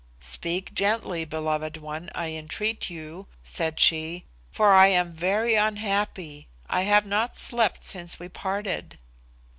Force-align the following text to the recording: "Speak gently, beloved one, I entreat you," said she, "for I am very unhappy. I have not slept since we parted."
"Speak 0.23 0.73
gently, 0.73 1.25
beloved 1.25 1.77
one, 1.77 2.09
I 2.15 2.29
entreat 2.31 2.89
you," 2.89 3.27
said 3.43 3.79
she, 3.79 4.25
"for 4.49 4.73
I 4.73 4.87
am 4.87 5.13
very 5.13 5.53
unhappy. 5.53 6.47
I 6.67 6.81
have 6.85 7.05
not 7.05 7.37
slept 7.37 7.83
since 7.83 8.17
we 8.17 8.27
parted." 8.27 8.97